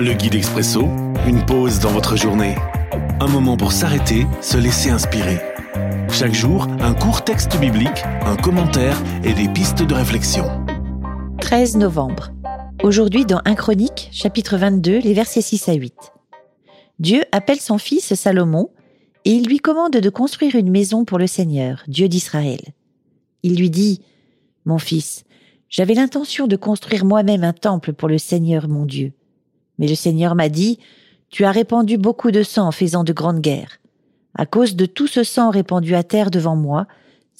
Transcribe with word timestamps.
Le 0.00 0.12
guide 0.12 0.36
expresso, 0.36 0.82
une 1.26 1.44
pause 1.44 1.80
dans 1.80 1.90
votre 1.90 2.16
journée. 2.16 2.54
Un 3.18 3.26
moment 3.26 3.56
pour 3.56 3.72
s'arrêter, 3.72 4.28
se 4.40 4.56
laisser 4.56 4.90
inspirer. 4.90 5.40
Chaque 6.08 6.34
jour, 6.34 6.68
un 6.78 6.94
court 6.94 7.24
texte 7.24 7.58
biblique, 7.58 8.04
un 8.24 8.36
commentaire 8.36 8.96
et 9.24 9.32
des 9.32 9.48
pistes 9.48 9.82
de 9.82 9.94
réflexion. 9.94 10.44
13 11.40 11.78
novembre. 11.78 12.30
Aujourd'hui 12.84 13.26
dans 13.26 13.40
1 13.44 13.56
Chronique, 13.56 14.08
chapitre 14.12 14.56
22, 14.56 15.00
les 15.00 15.14
versets 15.14 15.40
6 15.40 15.68
à 15.68 15.74
8. 15.74 15.92
Dieu 17.00 17.24
appelle 17.32 17.60
son 17.60 17.78
fils 17.78 18.14
Salomon 18.14 18.70
et 19.24 19.32
il 19.32 19.48
lui 19.48 19.58
commande 19.58 19.94
de 19.94 20.10
construire 20.10 20.54
une 20.54 20.70
maison 20.70 21.04
pour 21.04 21.18
le 21.18 21.26
Seigneur, 21.26 21.82
Dieu 21.88 22.06
d'Israël. 22.06 22.60
Il 23.42 23.58
lui 23.58 23.68
dit, 23.68 24.00
Mon 24.64 24.78
fils, 24.78 25.24
j'avais 25.68 25.94
l'intention 25.94 26.46
de 26.46 26.54
construire 26.54 27.04
moi-même 27.04 27.42
un 27.42 27.52
temple 27.52 27.94
pour 27.94 28.08
le 28.08 28.18
Seigneur 28.18 28.68
mon 28.68 28.86
Dieu. 28.86 29.12
Mais 29.78 29.88
le 29.88 29.94
Seigneur 29.94 30.34
m'a 30.34 30.48
dit, 30.48 30.78
Tu 31.30 31.44
as 31.44 31.50
répandu 31.50 31.98
beaucoup 31.98 32.30
de 32.30 32.42
sang 32.42 32.68
en 32.68 32.72
faisant 32.72 33.04
de 33.04 33.12
grandes 33.12 33.40
guerres. 33.40 33.78
À 34.34 34.46
cause 34.46 34.76
de 34.76 34.86
tout 34.86 35.06
ce 35.06 35.24
sang 35.24 35.50
répandu 35.50 35.94
à 35.94 36.02
terre 36.02 36.30
devant 36.30 36.56
moi, 36.56 36.86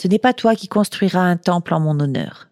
ce 0.00 0.08
n'est 0.08 0.18
pas 0.18 0.32
toi 0.32 0.54
qui 0.54 0.68
construiras 0.68 1.22
un 1.22 1.36
temple 1.36 1.74
en 1.74 1.80
mon 1.80 1.98
honneur. 2.00 2.48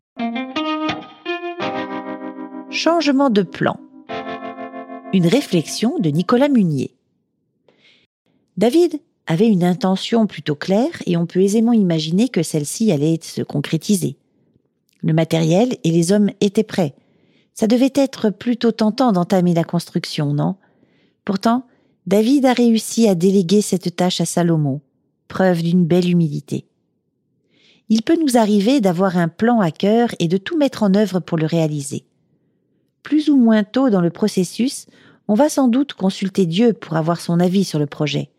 Changement 2.71 3.31
de 3.31 3.43
plan. 3.43 3.79
Une 5.13 5.27
réflexion 5.27 5.99
de 5.99 6.11
Nicolas 6.11 6.49
Munier. 6.49 6.95
David 8.57 9.01
avait 9.27 9.49
une 9.49 9.65
intention 9.65 10.27
plutôt 10.27 10.55
claire 10.55 11.03
et 11.07 11.17
on 11.17 11.27
peut 11.27 11.41
aisément 11.41 11.73
imaginer 11.73 12.29
que 12.29 12.43
celle-ci 12.43 12.93
allait 12.93 13.19
se 13.23 13.43
concrétiser. 13.43 14.17
Le 15.03 15.13
matériel 15.13 15.77
et 15.85 15.91
les 15.91 16.13
hommes 16.13 16.31
étaient 16.41 16.63
prêts. 16.63 16.95
Ça 17.59 17.67
devait 17.67 17.93
être 17.95 18.29
plutôt 18.29 18.71
tentant 18.71 19.13
d'entamer 19.13 19.55
la 19.55 19.65
construction, 19.65 20.35
non? 20.35 20.57
Pourtant, 21.25 21.67
David 22.07 22.45
a 22.45 22.53
réussi 22.53 23.09
à 23.09 23.15
déléguer 23.15 23.63
cette 23.63 23.97
tâche 23.97 24.21
à 24.21 24.27
Salomon, 24.27 24.83
preuve 25.27 25.63
d'une 25.63 25.87
belle 25.87 26.09
humilité. 26.09 26.67
Il 27.89 28.03
peut 28.03 28.19
nous 28.21 28.37
arriver 28.37 28.83
d'avoir 28.83 29.17
un 29.17 29.29
plan 29.29 29.61
à 29.61 29.71
cœur 29.71 30.11
et 30.19 30.29
de 30.29 30.37
tout 30.37 30.59
mettre 30.59 30.83
en 30.83 30.95
œuvre 30.95 31.19
pour 31.21 31.39
le 31.39 31.47
réaliser. 31.47 32.05
Plus 33.03 33.31
ou 33.31 33.39
moins 33.39 33.65
tôt 33.65 33.89
dans 33.89 34.03
le 34.03 34.11
processus, 34.11 34.87
on 35.27 35.35
va 35.35 35.49
sans 35.49 35.69
doute 35.69 35.95
consulter 35.95 36.45
Dieu 36.45 36.75
pour 36.75 36.97
avoir 36.97 37.21
son 37.21 37.41
avis 37.41 37.65
sur 37.65 37.79
le 37.79 37.87
projet. 37.87 38.31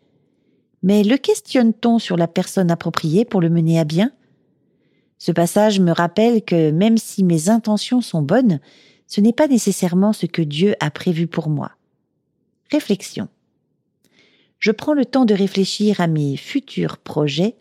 Mais 0.84 1.02
le 1.02 1.16
questionne-t-on 1.16 1.98
sur 1.98 2.16
la 2.16 2.28
personne 2.28 2.70
appropriée 2.70 3.24
pour 3.24 3.40
le 3.40 3.50
mener 3.50 3.80
à 3.80 3.84
bien? 3.84 4.12
Ce 5.18 5.32
passage 5.32 5.80
me 5.80 5.90
rappelle 5.90 6.44
que 6.44 6.70
même 6.70 6.98
si 6.98 7.24
mes 7.24 7.48
intentions 7.48 8.00
sont 8.00 8.22
bonnes, 8.22 8.60
ce 9.08 9.20
n'est 9.20 9.32
pas 9.32 9.48
nécessairement 9.48 10.12
ce 10.12 10.26
que 10.26 10.42
Dieu 10.42 10.76
a 10.78 10.90
prévu 10.92 11.26
pour 11.26 11.48
moi. 11.48 11.72
Réflexion. 12.70 13.28
Je 14.60 14.70
prends 14.70 14.94
le 14.94 15.04
temps 15.04 15.24
de 15.24 15.34
réfléchir 15.34 16.00
à 16.00 16.06
mes 16.06 16.36
futurs 16.36 16.98
projets 16.98 17.56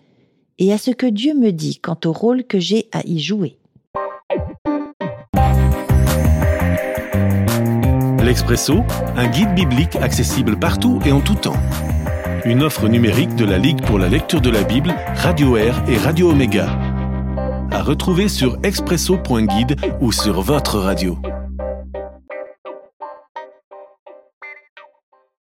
et 0.59 0.72
à 0.72 0.78
ce 0.78 0.92
que 0.92 1.08
Dieu 1.08 1.34
me 1.34 1.52
dit 1.52 1.80
quant 1.80 2.00
au 2.06 2.12
rôle 2.12 2.44
que 2.44 2.59
j'ai 2.59 2.90
à 2.92 3.02
y 3.06 3.20
jouer. 3.20 3.58
L'Expresso, 8.23 8.84
un 9.16 9.28
guide 9.28 9.56
biblique 9.56 9.95
accessible 9.95 10.59
partout 10.59 11.00
et 11.06 11.12
en 11.12 11.22
tout 11.22 11.36
temps 11.36 11.58
une 12.48 12.64
offre 12.64 12.88
numérique 12.88 13.36
de 13.36 13.44
la 13.44 13.58
Ligue 13.58 13.81
pour 13.81 14.00
la 14.00 14.08
lecture 14.08 14.40
de 14.40 14.50
la 14.50 14.64
Bible, 14.64 14.95
Radio 15.16 15.58
Air 15.58 15.84
et 15.90 15.98
Radio 15.98 16.31
Omega. 16.31 16.70
À 17.72 17.81
retrouver 17.81 18.30
sur 18.30 18.58
expresso.guide 18.64 19.75
ou 20.00 20.14
sur 20.14 20.42
votre 20.42 20.80
radio. 20.80 21.18